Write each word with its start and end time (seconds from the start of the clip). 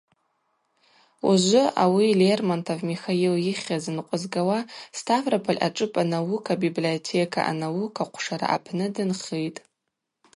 Ужвы 1.29 1.63
ауи 1.83 2.07
Лермонтов 2.21 2.79
Михаил 2.91 3.33
йыхьыз 3.45 3.85
нкъвызгауа 3.95 4.59
Ставрополь 4.99 5.63
ашӏыпӏа 5.67 6.03
наука 6.15 6.51
библиотека 6.63 7.39
анаука 7.51 8.03
хъвшара 8.09 8.47
апны 8.55 8.85
дынхитӏ. 8.93 9.59